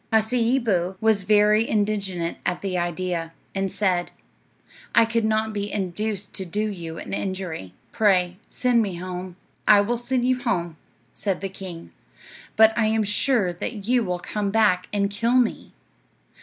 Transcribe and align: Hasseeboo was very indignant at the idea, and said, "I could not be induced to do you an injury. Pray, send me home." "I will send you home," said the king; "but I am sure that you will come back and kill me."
Hasseeboo 0.11 0.95
was 0.99 1.25
very 1.25 1.69
indignant 1.69 2.39
at 2.43 2.61
the 2.61 2.75
idea, 2.75 3.33
and 3.53 3.71
said, 3.71 4.09
"I 4.95 5.05
could 5.05 5.25
not 5.25 5.53
be 5.53 5.71
induced 5.71 6.33
to 6.33 6.43
do 6.43 6.67
you 6.69 6.97
an 6.97 7.13
injury. 7.13 7.73
Pray, 7.91 8.37
send 8.49 8.81
me 8.81 8.95
home." 8.95 9.35
"I 9.67 9.81
will 9.81 9.97
send 9.97 10.25
you 10.27 10.41
home," 10.41 10.77
said 11.13 11.39
the 11.39 11.49
king; 11.49 11.91
"but 12.55 12.75
I 12.75 12.87
am 12.87 13.03
sure 13.03 13.53
that 13.53 13.85
you 13.85 14.03
will 14.03 14.17
come 14.17 14.49
back 14.49 14.87
and 14.91 15.07
kill 15.11 15.35
me." 15.35 15.71